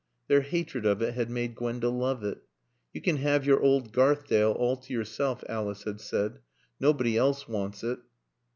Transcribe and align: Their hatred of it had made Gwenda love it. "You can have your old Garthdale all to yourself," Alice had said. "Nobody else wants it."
Their 0.27 0.41
hatred 0.41 0.83
of 0.83 0.99
it 1.03 1.13
had 1.13 1.29
made 1.29 1.53
Gwenda 1.53 1.89
love 1.89 2.23
it. 2.23 2.39
"You 2.91 3.01
can 3.01 3.17
have 3.17 3.45
your 3.45 3.61
old 3.61 3.93
Garthdale 3.93 4.55
all 4.55 4.75
to 4.77 4.91
yourself," 4.91 5.43
Alice 5.47 5.83
had 5.83 6.01
said. 6.01 6.39
"Nobody 6.79 7.15
else 7.17 7.47
wants 7.47 7.83
it." 7.83 7.99